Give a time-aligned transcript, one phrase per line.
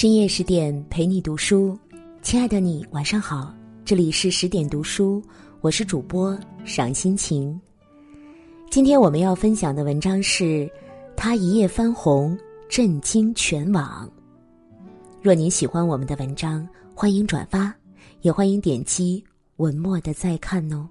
[0.00, 1.78] 深夜十点陪你读书，
[2.22, 5.22] 亲爱的你晚上好，这里是十点读书，
[5.60, 6.34] 我是主播
[6.64, 7.60] 赏心情。
[8.70, 10.66] 今天我们要分享的文章是：
[11.14, 12.34] 他一夜翻红，
[12.66, 14.10] 震惊全网。
[15.20, 17.70] 若您喜欢我们的文章，欢迎转发，
[18.22, 19.22] 也欢迎点击
[19.56, 20.88] 文末的再看哦。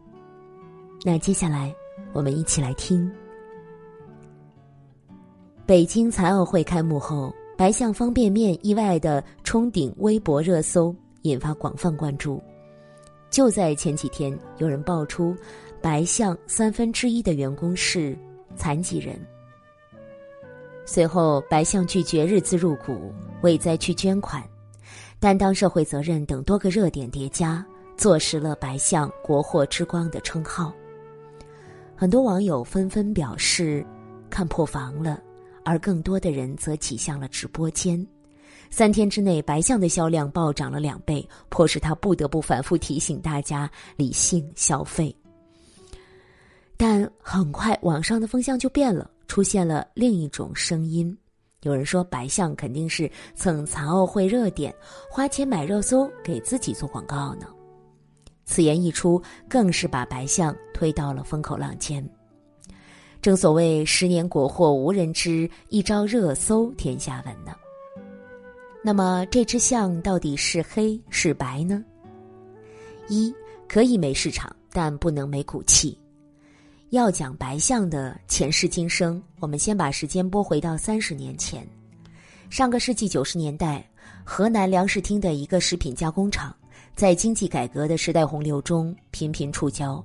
[1.04, 1.74] 那接下来
[2.14, 3.12] 我们一起来听。
[5.66, 7.34] 北京残奥会开幕后。
[7.60, 12.42] 白象方便面意外的冲顶微博热搜，引发广泛关注。
[13.30, 15.36] 就在前几天，有人爆出
[15.82, 18.18] 白象三分之一的员工是
[18.56, 19.20] 残疾人。
[20.86, 24.42] 随后，白象拒绝日资入股，为灾区捐款，
[25.20, 27.62] 担当社会责任等多个热点叠加，
[27.98, 30.74] 坐实了白象国货之光的称号。
[31.94, 33.86] 很多网友纷纷表示，
[34.30, 35.22] 看破防了。
[35.64, 38.06] 而更多的人则挤向了直播间，
[38.70, 45.16] 三天之内，白象的销量暴涨了两倍，迫使他不得不反复提醒大家理性消费。
[46.78, 51.16] 但很快，网上的风向就变了，出现了另一种声音。
[51.64, 54.74] 有人说，白象肯定是蹭残奥会热点，
[55.10, 57.48] 花钱买热搜，给自己做广告呢。
[58.46, 62.04] 此言一出，更是把白象推到了风口浪尖。
[63.22, 67.54] 正所谓十年国货无人知，一朝热搜天下闻呢。
[68.82, 71.84] 那么这只象到底是黑是白呢？
[73.10, 73.34] 一
[73.68, 75.98] 可以没市场，但不能没骨气。
[76.92, 81.68] 要讲白象的前世今生，我们先把时间拨回到三十年前，
[82.50, 83.86] 上个世纪九十年代，
[84.24, 86.56] 河南粮食厅的一个食品加工厂，
[86.96, 90.02] 在经济改革的时代洪流中频频触礁，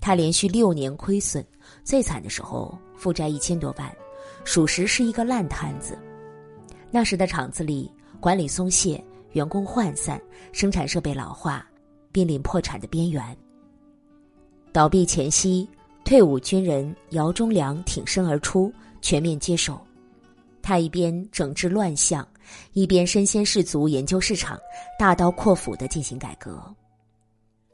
[0.00, 1.44] 他连续六年亏损。
[1.84, 3.94] 最惨的时候，负债一千多万，
[4.44, 5.98] 属实是一个烂摊子。
[6.90, 10.20] 那时的厂子里管理松懈，员工涣散，
[10.52, 11.66] 生产设备老化，
[12.10, 13.36] 濒临破产的边缘。
[14.72, 15.68] 倒闭前夕，
[16.04, 19.80] 退伍军人姚忠良挺身而出，全面接手。
[20.62, 22.26] 他一边整治乱象，
[22.72, 24.58] 一边身先士卒研究市场，
[24.98, 26.62] 大刀阔斧的进行改革。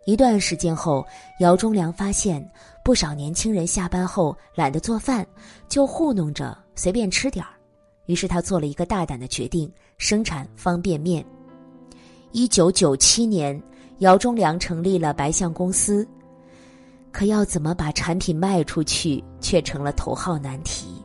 [0.05, 1.07] 一段时间后，
[1.41, 2.47] 姚忠良发现
[2.85, 5.27] 不少年轻人下班后懒得做饭，
[5.69, 7.53] 就糊弄着随便吃点儿。
[8.07, 11.25] 于是他做了一个大胆的决定，生产方便面。
[12.33, 13.59] 一九九七年，
[13.99, 16.07] 姚忠良成立了白象公司。
[17.11, 21.03] 可要怎么把产品卖出去，却成了头号难题。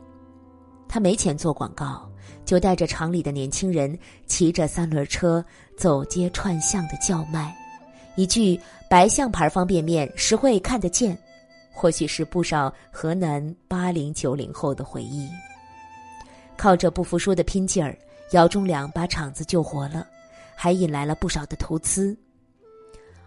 [0.88, 2.06] 他没钱做广告，
[2.44, 3.96] 就带着厂里的年轻人
[4.26, 5.42] 骑着三轮车
[5.78, 7.56] 走街串巷的叫卖。
[8.16, 11.16] 一句“白象牌方便面实惠看得见”，
[11.72, 15.28] 或许是不少河南八零九零后的回忆。
[16.56, 17.96] 靠着不服输的拼劲儿，
[18.32, 20.06] 姚忠良把厂子救活了，
[20.54, 22.16] 还引来了不少的投资。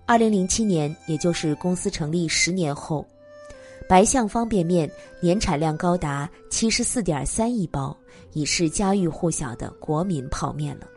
[0.05, 3.03] 二零零七年，也就是公司成立十年后，
[3.87, 4.89] 白象方便面
[5.21, 7.97] 年产量高达七十四点三亿包，
[8.33, 10.87] 已是家喻户晓的国民泡面了。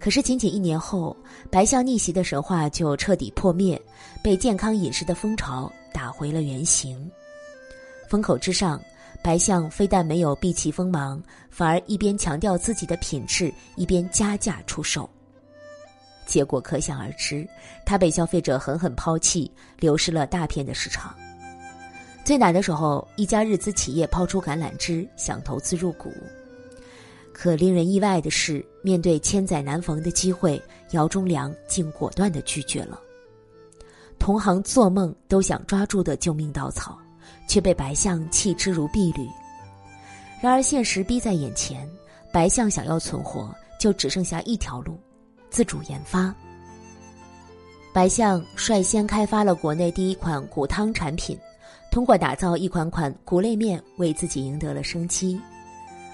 [0.00, 1.16] 可是，仅仅一年后，
[1.50, 3.80] 白象逆袭的神话就彻底破灭，
[4.22, 7.10] 被健康饮食的风潮打回了原形。
[8.08, 8.80] 风口之上，
[9.22, 11.20] 白象非但没有避其锋芒，
[11.50, 15.08] 反而一边强调自己的品质，一边加价出售。
[16.24, 17.46] 结果可想而知，
[17.84, 21.14] 它被消费者狠狠抛弃，流失了大片的市场。
[22.24, 26.12] 最难的时候，一家日资企业抛出橄榄枝，想投资入股。
[27.40, 30.60] 可令人意外的是，面对千载难逢的机会，
[30.90, 32.98] 姚忠良竟果断的拒绝了。
[34.18, 36.98] 同行做梦都想抓住的救命稻草，
[37.46, 39.24] 却被白象弃之如敝履。
[40.42, 41.88] 然而现实逼在眼前，
[42.32, 44.98] 白象想要存活，就只剩下一条路：
[45.48, 46.34] 自主研发。
[47.92, 51.38] 白象率先开发了国内第一款骨汤产品，
[51.92, 55.40] 通过打造一款款骨类面，为自己赢得了生机。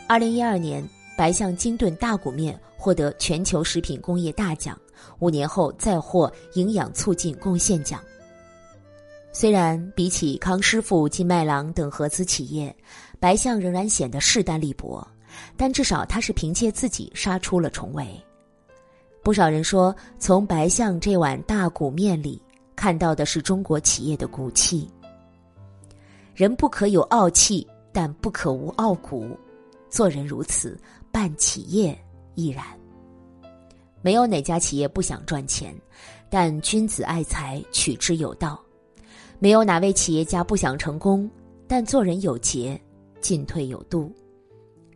[0.06, 0.87] 二零一二年。
[1.16, 4.78] 白象金盾大骨面获得全球食品工业大奖，
[5.20, 8.00] 五年后再获营养促进贡献奖。
[9.32, 12.75] 虽然比起康师傅、金麦郎等合资企业，
[13.19, 15.06] 白象仍然显得势单力薄，
[15.56, 18.06] 但至少它是凭借自己杀出了重围。
[19.22, 22.40] 不少人说，从白象这碗大骨面里
[22.76, 24.88] 看到的是中国企业的骨气。
[26.34, 29.37] 人不可有傲气，但不可无傲骨。
[29.88, 30.76] 做人如此。
[31.14, 31.96] 办企业
[32.34, 32.64] 亦然，
[34.02, 35.72] 没有哪家企业不想赚钱，
[36.28, 38.58] 但君子爱财，取之有道；
[39.38, 41.31] 没有哪位企业家不想成功，
[41.69, 42.76] 但做人有节，
[43.20, 44.12] 进退有度。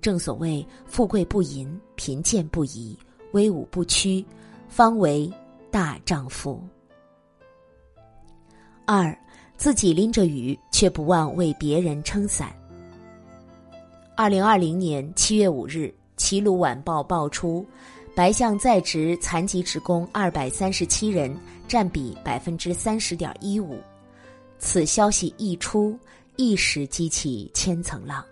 [0.00, 2.99] 正所谓富贵不淫，贫贱不移，
[3.31, 4.26] 威武不屈，
[4.69, 5.32] 方为
[5.71, 6.61] 大丈夫。
[8.85, 9.17] 二，
[9.56, 12.53] 自己淋着雨，却不忘为别人撑伞。
[14.17, 15.85] 二零二零年七月五日，
[16.19, 17.65] 《齐鲁晚报》爆出，
[18.15, 21.35] 白象在职残疾职工二百三十七人，
[21.67, 23.81] 占比百分之三十点一五。
[24.59, 25.97] 此消息一出，
[26.37, 28.23] 一时激起千层浪。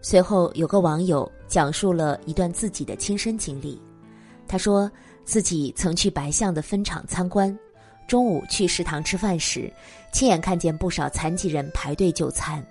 [0.00, 3.78] 随后，有个网友讲述了一段自己的亲身经历。
[4.46, 4.90] 他说，
[5.24, 7.54] 自己曾去白象的分厂参观。
[8.06, 9.68] 中午去食堂吃饭时，
[10.12, 12.64] 亲眼看见不少残疾人排队就餐。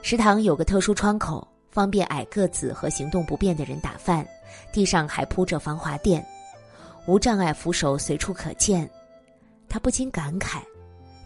[0.00, 4.24] 食堂有个特殊窗口，方便矮个子和行动不便的人打饭，
[4.72, 6.24] 地上还铺着防滑垫，
[7.04, 8.88] 无障碍扶手随处可见。
[9.68, 10.60] 他不禁感慨：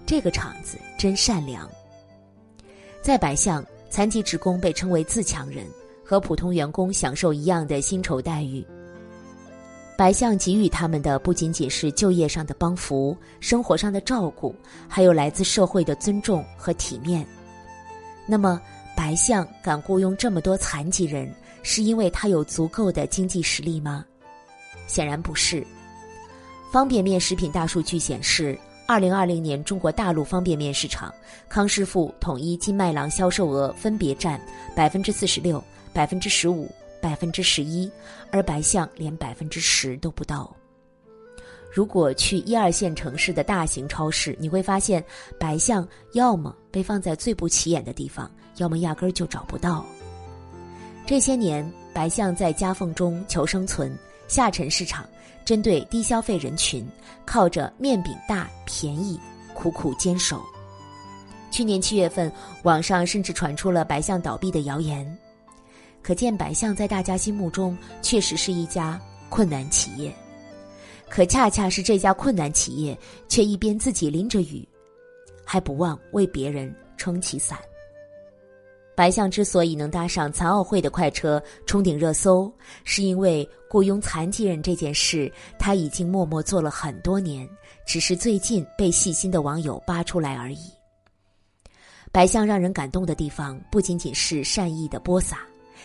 [0.07, 1.69] 这个厂子真善良。
[3.03, 5.67] 在白象，残疾职工被称为自强人，
[6.03, 8.67] 和普通员工享受一样的薪酬待遇。
[9.99, 14.55] 白象给予他们的不仅仅是就业上的帮扶、生活上的照顾，
[14.89, 17.27] 还有来自社会的尊重和体面。
[18.25, 18.59] 那么，
[18.99, 24.05] 白象敢雇佣这么多残疾人，是因为他有足够的经济实力吗？
[24.89, 25.65] 显然不是。
[26.73, 28.59] 方便面食品大数据显示，
[28.89, 31.15] 二零二零年中国大陆方便面市场，
[31.49, 34.41] 康师傅、统一、金麦郎销售额分别占
[34.75, 35.63] 百分之四十六、
[35.93, 36.69] 百分之十五。
[37.01, 37.89] 百分之十一，
[38.33, 40.53] 而白象连百分之十都不到。
[41.71, 45.05] 如果去一二线城市的大型超市，你会发现
[45.39, 49.85] 白象要么被放在最不起眼的地方，要么压根儿就找不到。
[51.07, 53.97] 这些年，白象在夹缝中求生存，
[54.29, 55.07] 下沉市场
[55.45, 56.87] 针对低消费人群，
[57.25, 59.21] 靠着面饼大、便宜，
[59.55, 60.43] 苦苦坚守。
[61.51, 62.31] 去年七月份，
[62.63, 65.19] 网上甚至传出了白象倒闭的谣言。
[66.03, 70.15] 可见，白象在大家心目中确实是一家困难企业。
[71.09, 74.67] 可恰恰是这家困难企业，却一边自己淋着雨，
[75.45, 77.59] 还不忘为别人撑起伞。
[78.95, 82.53] 白象之所以能搭上残奥会的快车冲顶热搜，
[82.83, 87.49] 是因为雇佣残疾人这件事，他已经默默做了很多年，
[87.87, 90.59] 只是最近被细心的网友扒出来而已。
[92.11, 95.39] 白象让人感动的地方，不仅仅是善意的播撒。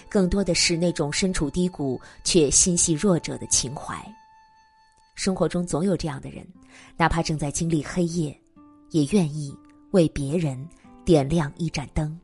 [0.09, 3.95] 更多的是那种身处低谷却心系弱者的情怀。
[5.15, 6.45] 生活中总有这样的人，
[6.97, 8.35] 哪怕正在经历黑夜，
[8.91, 9.55] 也愿意
[9.91, 10.67] 为别人
[11.05, 12.19] 点亮一盏灯。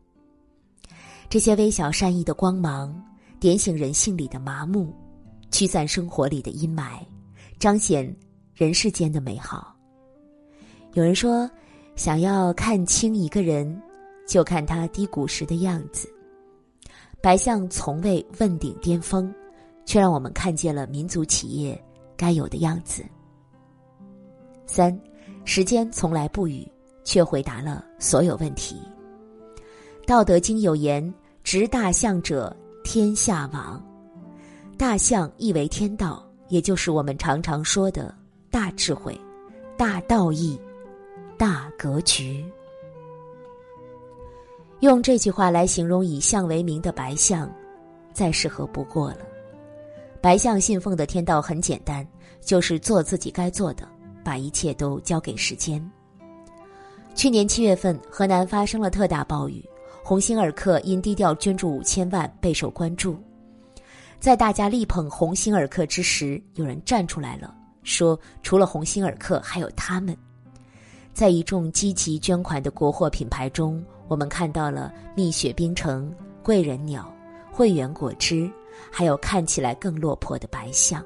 [1.30, 2.94] 这些微小善意的光芒，
[3.40, 4.94] 点醒人性里的麻木，
[5.52, 7.00] 驱散生活里的阴霾，
[7.60, 8.16] 彰显
[8.56, 9.76] 人世间的美好。
[10.94, 11.50] 有人说，
[11.96, 13.80] 想要看清一个人，
[14.28, 16.12] 就看他低谷时的样子。
[17.22, 19.32] 白象从未问鼎巅峰，
[19.86, 21.80] 却让我们看见了民族企业
[22.20, 23.02] 该有的样子。
[24.66, 25.00] 三，
[25.46, 26.70] 时间从来不语，
[27.06, 28.76] 却回答了所有问题。
[30.06, 31.02] 《道德经》有言
[31.46, 33.82] ：“执大象者，天下往。”
[34.78, 38.14] 大象意为天道，也就是我们常常说的
[38.50, 39.18] 大智慧、
[39.78, 40.60] 大道义、
[41.38, 42.46] 大格局。
[44.82, 47.50] 用这句话来形容以象为名的白象，
[48.14, 49.20] 再适合不过了。
[50.22, 52.06] 白象信奉的天道很简单，
[52.42, 53.88] 就是做自己该做的，
[54.24, 55.84] 把一切都交给时间。
[57.16, 59.64] 去年七月份，河南发生了特大暴雨，
[60.04, 63.18] 鸿星尔克因低调捐助五千万备受关注。
[64.20, 70.16] 在大家力捧鸿星尔克之时，有人站出来了，说除了鸿星尔克，还有他们。
[71.14, 73.84] 在一众积极捐款的国货品牌中。
[74.10, 76.12] 我们看到了蜜雪冰城、
[76.42, 77.14] 贵人鸟、
[77.52, 78.50] 汇源果汁，
[78.92, 81.04] 还有看起来更落魄的白象。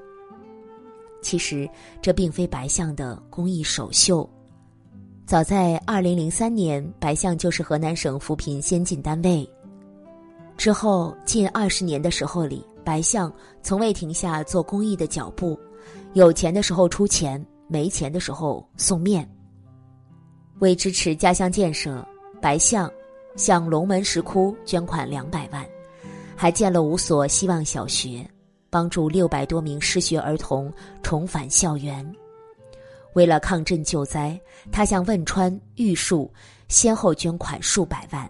[1.21, 1.69] 其实
[2.01, 4.29] 这并非白象的公益首秀。
[5.25, 9.49] 早在二零零三年，白象就是河南省扶贫先进单位。
[10.57, 15.57] 之后近二十年的时候里，白象从未停下做公益的脚步。
[16.13, 19.27] 有钱的时候出钱，没钱的时候送面。
[20.59, 22.05] 为支持家乡建设。
[22.41, 22.91] 白象
[23.37, 25.65] 向龙门石窟捐款两百万，
[26.43, 28.29] 还建了五所希望小学，
[28.69, 30.69] 帮助六百多名失学儿童
[31.01, 32.05] 重返校园。
[33.13, 34.37] 为了抗震救灾，
[34.69, 36.29] 他向汶川、玉树
[36.67, 38.29] 先后捐款数百万。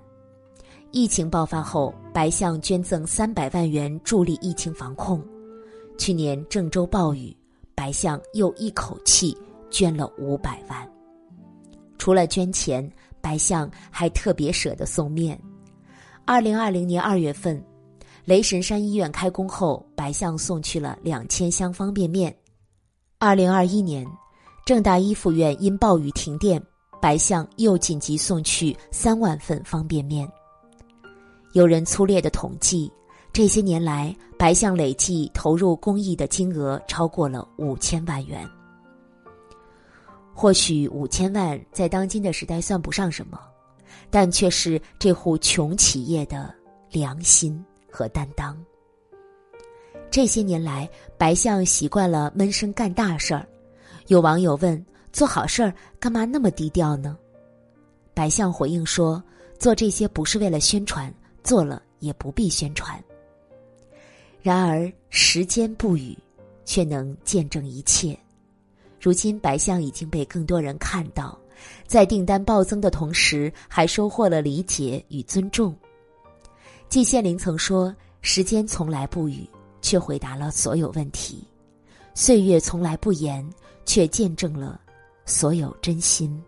[0.91, 5.19] 疫情爆发后，白象捐赠三百万元助力疫情防控。
[5.97, 7.35] 去年郑州暴雨，
[7.73, 9.35] 白象又一口气
[9.71, 10.87] 捐了五百万。
[11.97, 12.87] 除了捐钱。
[13.19, 15.39] 白象还特别舍得送面，
[16.25, 17.63] 二零二零年二月份，
[18.25, 22.33] 雷神山医院开工后，白象送去了两千箱方便面。
[23.19, 24.07] 二零二一年，
[24.65, 26.61] 正大一附院因暴雨停电，
[27.01, 30.25] 白象又紧急送去三万份方便面。
[31.51, 32.89] 有人粗略的统计，
[33.33, 38.49] 这些年来，白象累计投入公益的金额超过了五千万元。
[40.33, 43.37] 或许五千万在当今的时代算不上什么，
[44.09, 46.55] 但却是这户穷企业的
[46.89, 48.57] 良心和担当。
[50.09, 53.47] 这些年来，白象习惯了闷声干大事儿。
[54.07, 54.83] 有网友问
[55.13, 57.17] ：“做好事儿干嘛那么低调呢？”
[58.13, 59.23] 白象回应说
[59.57, 63.01] ：“做这些不是为了宣传，做了也不必宣传。”
[64.41, 66.17] 然而时间不语，
[66.65, 68.17] 却能见证一切。
[68.99, 71.37] 如今，白象已经被更多人看到，
[71.87, 75.75] 在订单暴增的同时，还收获了理解与尊重。
[76.93, 79.49] 季羡林曾说：“时间从来不语，
[79.81, 81.43] 却回答了所有问题；
[82.13, 83.43] 岁月从来不言，
[83.83, 84.79] 却见证了
[85.25, 86.39] 所有真心。”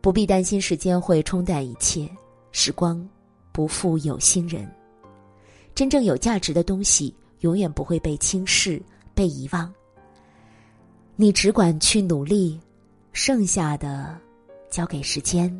[0.00, 2.08] 不必担心时间会冲淡一切，
[2.52, 3.06] 时光
[3.52, 4.66] 不负有心人。
[5.74, 8.82] 真正有价值的东西，永远不会被轻视、
[9.14, 9.70] 被遗忘。
[11.16, 12.58] 你只管去努力，
[13.12, 14.18] 剩下的
[14.70, 15.54] 交给时间。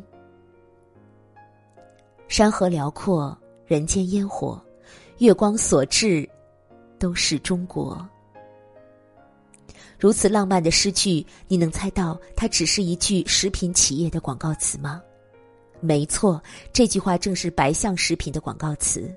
[2.27, 3.37] 山河辽阔，
[3.69, 4.59] 人间烟火，
[5.19, 6.27] 月光所至，
[6.97, 8.03] 都是中国。
[9.99, 14.99] 如此浪漫的诗句，你能猜到它只是一句食品企业的广告词吗？
[15.81, 16.41] 没错，
[16.73, 19.15] 这句话正是白象食品的广告词，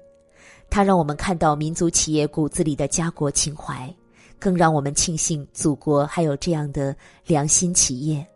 [0.68, 3.90] 它让我们看到民族企业骨子里的家国情怀。
[4.38, 6.94] 更让我们庆幸，祖国还有这样的
[7.24, 8.26] 良心企业。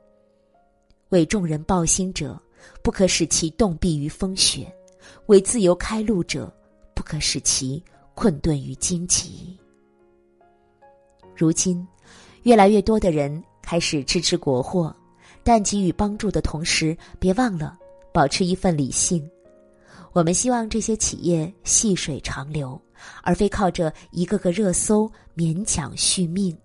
[1.10, 2.40] 为众人抱薪者，
[2.80, 4.64] 不可使其冻毙于风雪；
[5.26, 6.52] 为自由开路者，
[6.94, 7.82] 不可使其
[8.14, 9.58] 困顿于荆棘。
[11.34, 11.86] 如今，
[12.42, 14.94] 越来越多的人开始支持国货，
[15.42, 17.78] 但给予帮助的同时，别忘了
[18.12, 19.28] 保持一份理性。
[20.12, 22.80] 我们希望这些企业细水长流。
[23.22, 26.56] 而非靠着一个个热搜勉强续命。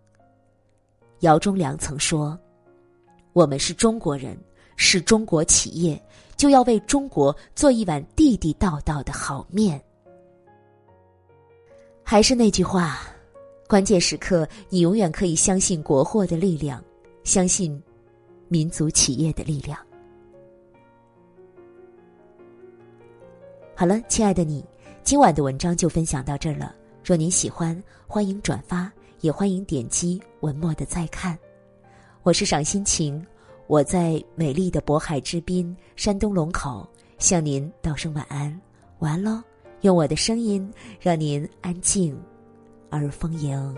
[1.20, 2.40] 姚忠良曾说
[3.34, 4.38] ：“我们是中国人，
[4.76, 6.02] 是中国企业，
[6.36, 9.82] 就要为中国做一碗地地道道的好面。”
[12.04, 13.00] 还是那句话，
[13.68, 16.84] 关键时刻，你永远可以相信国货的力量，
[17.24, 17.82] 相信
[18.50, 19.80] 民族企业的力量。
[23.76, 24.64] 好了，亲爱的你。
[25.04, 26.76] 今晚的文章就分享到这儿了。
[27.04, 31.38] 若您喜欢，欢迎转发，也欢迎点击文末的再看。
[32.22, 33.26] 我是赏心情，
[33.72, 36.86] 我在美丽的渤海之滨山东龙口
[37.20, 38.62] 向您道声晚安，
[39.00, 39.42] 晚安喽！
[39.80, 42.22] 用我的声音让您安静
[42.90, 43.74] 而丰盈。